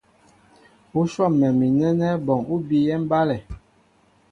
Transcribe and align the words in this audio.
U 0.99 1.01
swɔ́mɛ 1.11 1.47
mi 1.57 1.65
nɛ́nɛ́ 1.77 2.11
bɔŋ 2.25 2.39
u 2.53 2.57
bíyɛ́ 2.67 2.97
mbálɛ. 3.03 3.37